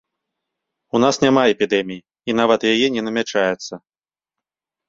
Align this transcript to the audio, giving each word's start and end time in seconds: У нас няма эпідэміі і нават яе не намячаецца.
У 0.97 1.01
нас 1.03 1.15
няма 1.25 1.43
эпідэміі 1.53 2.05
і 2.33 2.37
нават 2.39 2.67
яе 2.73 2.87
не 2.97 3.01
намячаецца. 3.09 3.73